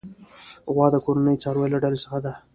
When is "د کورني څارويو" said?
0.93-1.71